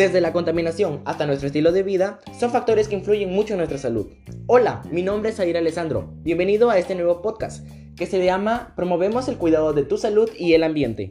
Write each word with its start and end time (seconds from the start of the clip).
Desde 0.00 0.22
la 0.22 0.32
contaminación 0.32 1.02
hasta 1.04 1.26
nuestro 1.26 1.48
estilo 1.48 1.72
de 1.72 1.82
vida, 1.82 2.20
son 2.38 2.50
factores 2.50 2.88
que 2.88 2.94
influyen 2.94 3.30
mucho 3.30 3.52
en 3.52 3.58
nuestra 3.58 3.76
salud. 3.76 4.06
Hola, 4.46 4.80
mi 4.90 5.02
nombre 5.02 5.28
es 5.28 5.38
Aira 5.38 5.58
Alessandro. 5.58 6.14
Bienvenido 6.22 6.70
a 6.70 6.78
este 6.78 6.94
nuevo 6.94 7.20
podcast 7.20 7.66
que 7.98 8.06
se 8.06 8.24
llama 8.24 8.72
Promovemos 8.76 9.28
el 9.28 9.36
cuidado 9.36 9.74
de 9.74 9.82
tu 9.82 9.98
salud 9.98 10.30
y 10.38 10.54
el 10.54 10.62
ambiente. 10.62 11.10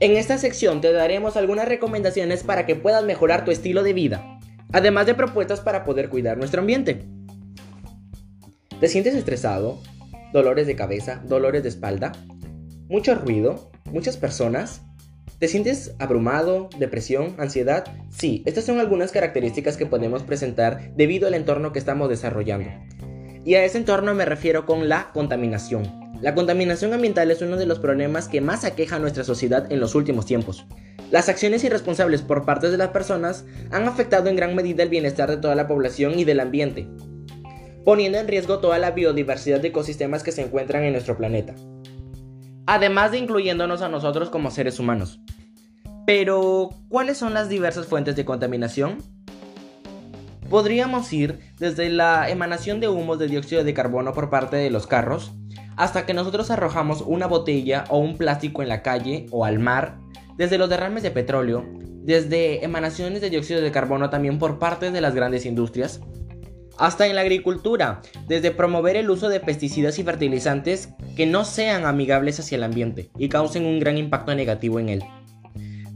En 0.00 0.12
esta 0.12 0.38
sección 0.38 0.80
te 0.80 0.92
daremos 0.92 1.36
algunas 1.36 1.68
recomendaciones 1.68 2.42
para 2.42 2.64
que 2.64 2.74
puedas 2.74 3.04
mejorar 3.04 3.44
tu 3.44 3.50
estilo 3.50 3.82
de 3.82 3.92
vida, 3.92 4.38
además 4.72 5.04
de 5.04 5.14
propuestas 5.14 5.60
para 5.60 5.84
poder 5.84 6.08
cuidar 6.08 6.38
nuestro 6.38 6.62
ambiente. 6.62 7.04
¿Te 8.80 8.88
sientes 8.88 9.14
estresado? 9.14 9.78
¿Dolores 10.32 10.66
de 10.66 10.74
cabeza? 10.74 11.22
¿Dolores 11.26 11.64
de 11.64 11.68
espalda? 11.68 12.12
¿Mucho 12.88 13.14
ruido? 13.14 13.70
¿Muchas 13.92 14.16
personas? 14.16 14.80
¿Te 15.38 15.48
sientes 15.48 15.94
abrumado, 15.98 16.70
depresión, 16.78 17.34
ansiedad? 17.36 17.84
Sí, 18.08 18.42
estas 18.46 18.64
son 18.64 18.80
algunas 18.80 19.12
características 19.12 19.76
que 19.76 19.84
podemos 19.84 20.22
presentar 20.22 20.94
debido 20.96 21.26
al 21.28 21.34
entorno 21.34 21.72
que 21.72 21.78
estamos 21.78 22.08
desarrollando. 22.08 22.70
Y 23.44 23.54
a 23.54 23.62
ese 23.62 23.76
entorno 23.76 24.14
me 24.14 24.24
refiero 24.24 24.64
con 24.64 24.88
la 24.88 25.10
contaminación. 25.12 25.84
La 26.22 26.34
contaminación 26.34 26.94
ambiental 26.94 27.30
es 27.30 27.42
uno 27.42 27.58
de 27.58 27.66
los 27.66 27.78
problemas 27.80 28.28
que 28.28 28.40
más 28.40 28.64
aqueja 28.64 28.96
a 28.96 28.98
nuestra 28.98 29.24
sociedad 29.24 29.70
en 29.70 29.78
los 29.78 29.94
últimos 29.94 30.24
tiempos. 30.24 30.64
Las 31.10 31.28
acciones 31.28 31.62
irresponsables 31.64 32.22
por 32.22 32.46
parte 32.46 32.70
de 32.70 32.78
las 32.78 32.88
personas 32.88 33.44
han 33.70 33.86
afectado 33.86 34.30
en 34.30 34.36
gran 34.36 34.54
medida 34.54 34.84
el 34.84 34.88
bienestar 34.88 35.28
de 35.28 35.36
toda 35.36 35.54
la 35.54 35.68
población 35.68 36.18
y 36.18 36.24
del 36.24 36.40
ambiente, 36.40 36.88
poniendo 37.84 38.16
en 38.16 38.26
riesgo 38.26 38.60
toda 38.60 38.78
la 38.78 38.92
biodiversidad 38.92 39.60
de 39.60 39.68
ecosistemas 39.68 40.22
que 40.22 40.32
se 40.32 40.40
encuentran 40.40 40.82
en 40.84 40.92
nuestro 40.92 41.18
planeta 41.18 41.54
además 42.66 43.12
de 43.12 43.18
incluyéndonos 43.18 43.82
a 43.82 43.88
nosotros 43.88 44.30
como 44.30 44.50
seres 44.50 44.78
humanos. 44.78 45.20
Pero, 46.06 46.70
¿cuáles 46.88 47.18
son 47.18 47.34
las 47.34 47.48
diversas 47.48 47.86
fuentes 47.86 48.14
de 48.16 48.24
contaminación? 48.24 48.98
Podríamos 50.48 51.12
ir 51.12 51.40
desde 51.58 51.88
la 51.88 52.30
emanación 52.30 52.78
de 52.78 52.88
humos 52.88 53.18
de 53.18 53.26
dióxido 53.26 53.64
de 53.64 53.74
carbono 53.74 54.12
por 54.12 54.30
parte 54.30 54.56
de 54.56 54.70
los 54.70 54.86
carros, 54.86 55.32
hasta 55.76 56.06
que 56.06 56.14
nosotros 56.14 56.50
arrojamos 56.50 57.02
una 57.02 57.26
botella 57.26 57.84
o 57.88 57.98
un 57.98 58.16
plástico 58.16 58.62
en 58.62 58.68
la 58.68 58.82
calle 58.82 59.26
o 59.30 59.44
al 59.44 59.58
mar, 59.58 59.98
desde 60.36 60.58
los 60.58 60.68
derrames 60.68 61.02
de 61.02 61.10
petróleo, 61.10 61.66
desde 62.04 62.64
emanaciones 62.64 63.20
de 63.20 63.30
dióxido 63.30 63.60
de 63.60 63.72
carbono 63.72 64.08
también 64.08 64.38
por 64.38 64.60
parte 64.60 64.92
de 64.92 65.00
las 65.00 65.14
grandes 65.14 65.44
industrias, 65.44 66.00
hasta 66.78 67.06
en 67.06 67.14
la 67.14 67.22
agricultura, 67.22 68.02
desde 68.26 68.50
promover 68.50 68.96
el 68.96 69.10
uso 69.10 69.28
de 69.28 69.40
pesticidas 69.40 69.98
y 69.98 70.04
fertilizantes 70.04 70.90
que 71.16 71.26
no 71.26 71.44
sean 71.44 71.84
amigables 71.84 72.40
hacia 72.40 72.56
el 72.56 72.64
ambiente 72.64 73.10
y 73.18 73.28
causen 73.28 73.66
un 73.66 73.80
gran 73.80 73.98
impacto 73.98 74.34
negativo 74.34 74.78
en 74.78 74.88
él. 74.88 75.04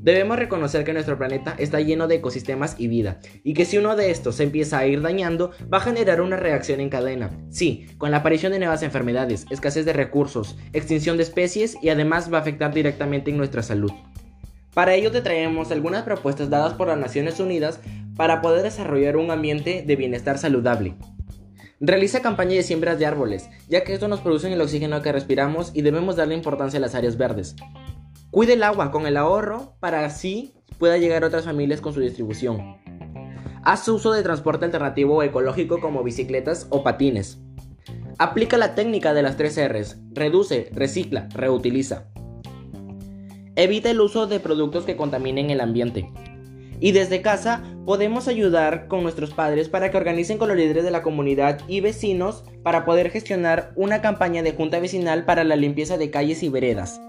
Debemos 0.00 0.38
reconocer 0.38 0.84
que 0.84 0.92
nuestro 0.92 1.18
planeta 1.18 1.56
está 1.58 1.80
lleno 1.80 2.06
de 2.06 2.14
ecosistemas 2.14 2.76
y 2.78 2.86
vida, 2.86 3.18
y 3.42 3.52
que 3.52 3.64
si 3.64 3.78
uno 3.78 3.96
de 3.96 4.12
estos 4.12 4.36
se 4.36 4.44
empieza 4.44 4.78
a 4.78 4.86
ir 4.86 5.02
dañando, 5.02 5.50
va 5.72 5.78
a 5.78 5.82
generar 5.82 6.20
una 6.20 6.36
reacción 6.36 6.80
en 6.80 6.88
cadena. 6.88 7.30
Sí, 7.50 7.88
con 7.98 8.12
la 8.12 8.18
aparición 8.18 8.52
de 8.52 8.60
nuevas 8.60 8.84
enfermedades, 8.84 9.44
escasez 9.50 9.84
de 9.84 9.92
recursos, 9.92 10.56
extinción 10.72 11.16
de 11.16 11.24
especies 11.24 11.76
y 11.82 11.88
además 11.88 12.32
va 12.32 12.38
a 12.38 12.40
afectar 12.42 12.72
directamente 12.72 13.32
en 13.32 13.36
nuestra 13.38 13.62
salud. 13.62 13.90
Para 14.72 14.94
ello 14.94 15.10
te 15.10 15.22
traemos 15.22 15.72
algunas 15.72 16.04
propuestas 16.04 16.48
dadas 16.48 16.74
por 16.74 16.86
las 16.86 16.98
Naciones 16.98 17.40
Unidas 17.40 17.80
para 18.18 18.42
poder 18.42 18.64
desarrollar 18.64 19.16
un 19.16 19.30
ambiente 19.30 19.84
de 19.86 19.96
bienestar 19.96 20.38
saludable. 20.38 20.96
Realiza 21.78 22.20
campaña 22.20 22.56
de 22.56 22.64
siembras 22.64 22.98
de 22.98 23.06
árboles, 23.06 23.48
ya 23.68 23.84
que 23.84 23.94
esto 23.94 24.08
nos 24.08 24.20
produce 24.20 24.52
el 24.52 24.60
oxígeno 24.60 25.00
que 25.00 25.12
respiramos 25.12 25.70
y 25.72 25.82
debemos 25.82 26.16
darle 26.16 26.34
importancia 26.34 26.78
a 26.78 26.80
las 26.80 26.96
áreas 26.96 27.16
verdes. 27.16 27.54
Cuide 28.32 28.54
el 28.54 28.64
agua 28.64 28.90
con 28.90 29.06
el 29.06 29.16
ahorro 29.16 29.76
para 29.78 30.04
así 30.04 30.52
pueda 30.78 30.98
llegar 30.98 31.22
a 31.22 31.28
otras 31.28 31.44
familias 31.44 31.80
con 31.80 31.94
su 31.94 32.00
distribución. 32.00 32.76
Haz 33.62 33.86
uso 33.88 34.12
de 34.12 34.24
transporte 34.24 34.64
alternativo 34.64 35.14
o 35.14 35.22
ecológico 35.22 35.80
como 35.80 36.02
bicicletas 36.02 36.66
o 36.70 36.82
patines. 36.82 37.38
Aplica 38.18 38.58
la 38.58 38.74
técnica 38.74 39.14
de 39.14 39.22
las 39.22 39.36
tres 39.36 39.56
R's. 39.56 39.96
Reduce, 40.10 40.70
recicla, 40.72 41.28
reutiliza. 41.34 42.08
Evita 43.54 43.90
el 43.90 44.00
uso 44.00 44.26
de 44.26 44.40
productos 44.40 44.84
que 44.84 44.96
contaminen 44.96 45.50
el 45.50 45.60
ambiente. 45.60 46.10
Y 46.80 46.92
desde 46.92 47.22
casa 47.22 47.62
podemos 47.84 48.28
ayudar 48.28 48.86
con 48.86 49.02
nuestros 49.02 49.32
padres 49.32 49.68
para 49.68 49.90
que 49.90 49.96
organicen 49.96 50.38
con 50.38 50.48
los 50.48 50.56
líderes 50.56 50.84
de 50.84 50.90
la 50.90 51.02
comunidad 51.02 51.60
y 51.66 51.80
vecinos 51.80 52.44
para 52.62 52.84
poder 52.84 53.10
gestionar 53.10 53.72
una 53.76 54.00
campaña 54.00 54.42
de 54.42 54.52
junta 54.52 54.78
vecinal 54.78 55.24
para 55.24 55.44
la 55.44 55.56
limpieza 55.56 55.98
de 55.98 56.10
calles 56.10 56.42
y 56.42 56.48
veredas. 56.48 57.00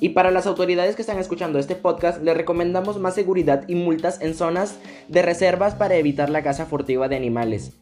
Y 0.00 0.10
para 0.10 0.30
las 0.30 0.46
autoridades 0.46 0.96
que 0.96 1.02
están 1.02 1.18
escuchando 1.18 1.58
este 1.58 1.76
podcast, 1.76 2.22
les 2.22 2.34
recomendamos 2.34 2.98
más 2.98 3.14
seguridad 3.14 3.64
y 3.68 3.74
multas 3.74 4.20
en 4.22 4.34
zonas 4.34 4.78
de 5.08 5.20
reservas 5.20 5.74
para 5.74 5.96
evitar 5.96 6.30
la 6.30 6.42
caza 6.42 6.64
furtiva 6.64 7.08
de 7.08 7.16
animales. 7.16 7.72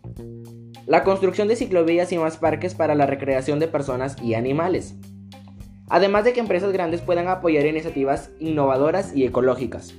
La 0.86 1.04
construcción 1.04 1.46
de 1.46 1.54
ciclovías 1.54 2.10
y 2.12 2.18
más 2.18 2.36
parques 2.38 2.74
para 2.74 2.96
la 2.96 3.06
recreación 3.06 3.60
de 3.60 3.68
personas 3.68 4.16
y 4.20 4.34
animales. 4.34 4.96
Además 5.88 6.24
de 6.24 6.32
que 6.32 6.40
empresas 6.40 6.72
grandes 6.72 7.02
puedan 7.02 7.28
apoyar 7.28 7.64
iniciativas 7.66 8.30
innovadoras 8.40 9.14
y 9.14 9.24
ecológicas. 9.24 9.94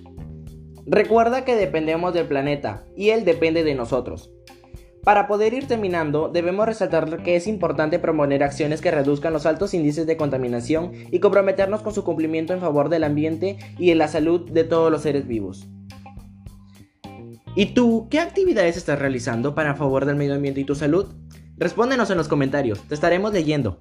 Recuerda 0.92 1.46
que 1.46 1.56
dependemos 1.56 2.16
del 2.16 2.26
planeta 2.26 2.84
y 2.96 3.12
él 3.12 3.24
depende 3.24 3.64
de 3.64 3.76
nosotros. 3.76 4.32
Para 5.04 5.28
poder 5.28 5.54
ir 5.54 5.68
terminando, 5.68 6.30
debemos 6.30 6.66
resaltar 6.66 7.22
que 7.22 7.36
es 7.36 7.46
importante 7.46 8.00
promover 8.00 8.42
acciones 8.42 8.82
que 8.82 8.90
reduzcan 8.90 9.32
los 9.32 9.46
altos 9.46 9.76
índices 9.76 10.08
de 10.08 10.18
contaminación 10.18 10.92
y 11.12 11.20
comprometernos 11.20 11.84
con 11.84 11.94
su 11.94 12.04
cumplimiento 12.04 12.54
en 12.54 12.60
favor 12.60 12.90
del 12.90 13.04
ambiente 13.04 13.58
y 13.78 13.92
en 13.92 14.00
la 14.00 14.08
salud 14.08 14.50
de 14.50 14.64
todos 14.64 14.92
los 14.92 15.04
seres 15.04 15.28
vivos. 15.28 15.70
¿Y 17.56 17.68
tú 17.68 18.08
qué 18.10 18.20
actividades 18.20 18.76
estás 18.76 18.98
realizando 18.98 19.54
para 19.54 19.76
favor 19.76 20.06
del 20.06 20.16
medio 20.16 20.34
ambiente 20.34 20.62
y 20.62 20.66
tu 20.66 20.74
salud? 20.74 21.14
Respóndenos 21.58 22.10
en 22.10 22.18
los 22.18 22.28
comentarios, 22.28 22.82
te 22.88 22.96
estaremos 22.96 23.32
leyendo. 23.32 23.80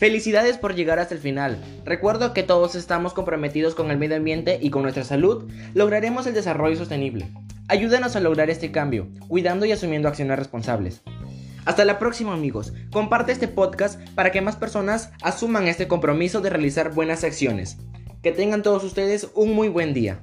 Felicidades 0.00 0.56
por 0.56 0.74
llegar 0.74 0.98
hasta 0.98 1.12
el 1.12 1.20
final. 1.20 1.62
Recuerdo 1.84 2.32
que 2.32 2.42
todos 2.42 2.74
estamos 2.74 3.12
comprometidos 3.12 3.74
con 3.74 3.90
el 3.90 3.98
medio 3.98 4.16
ambiente 4.16 4.58
y 4.58 4.70
con 4.70 4.80
nuestra 4.80 5.04
salud, 5.04 5.44
lograremos 5.74 6.26
el 6.26 6.32
desarrollo 6.32 6.74
sostenible. 6.74 7.28
Ayúdanos 7.68 8.16
a 8.16 8.20
lograr 8.20 8.48
este 8.48 8.72
cambio, 8.72 9.08
cuidando 9.28 9.66
y 9.66 9.72
asumiendo 9.72 10.08
acciones 10.08 10.38
responsables. 10.38 11.02
Hasta 11.66 11.84
la 11.84 11.98
próxima 11.98 12.32
amigos, 12.32 12.72
comparte 12.90 13.32
este 13.32 13.46
podcast 13.46 14.00
para 14.14 14.32
que 14.32 14.40
más 14.40 14.56
personas 14.56 15.10
asuman 15.20 15.68
este 15.68 15.86
compromiso 15.86 16.40
de 16.40 16.48
realizar 16.48 16.94
buenas 16.94 17.22
acciones. 17.22 17.76
Que 18.22 18.32
tengan 18.32 18.62
todos 18.62 18.84
ustedes 18.84 19.28
un 19.34 19.52
muy 19.52 19.68
buen 19.68 19.92
día. 19.92 20.22